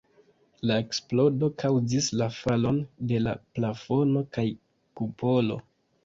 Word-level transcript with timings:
La 0.69 0.75
eksplodo 0.83 1.49
kaŭzis 1.63 2.07
la 2.21 2.27
falon 2.37 2.79
de 3.11 3.19
la 3.25 3.33
plafono 3.57 4.23
kaj 4.39 4.47
kupolo. 5.01 5.59